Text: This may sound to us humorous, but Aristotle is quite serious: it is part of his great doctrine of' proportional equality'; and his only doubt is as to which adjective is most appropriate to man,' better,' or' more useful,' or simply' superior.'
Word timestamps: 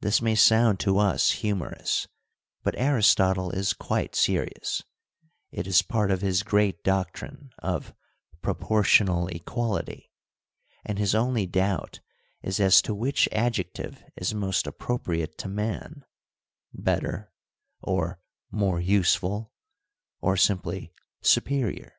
This 0.00 0.20
may 0.20 0.34
sound 0.34 0.80
to 0.80 0.98
us 0.98 1.30
humorous, 1.30 2.08
but 2.64 2.76
Aristotle 2.76 3.52
is 3.52 3.74
quite 3.74 4.16
serious: 4.16 4.82
it 5.52 5.68
is 5.68 5.82
part 5.82 6.10
of 6.10 6.20
his 6.20 6.42
great 6.42 6.82
doctrine 6.82 7.50
of' 7.60 7.94
proportional 8.42 9.28
equality'; 9.28 10.10
and 10.84 10.98
his 10.98 11.14
only 11.14 11.46
doubt 11.46 12.00
is 12.42 12.58
as 12.58 12.82
to 12.82 12.92
which 12.92 13.28
adjective 13.30 14.02
is 14.16 14.34
most 14.34 14.66
appropriate 14.66 15.38
to 15.38 15.48
man,' 15.48 16.04
better,' 16.74 17.30
or' 17.80 18.18
more 18.60 18.80
useful,' 18.80 19.52
or 20.20 20.36
simply' 20.36 20.92
superior.' 21.22 21.94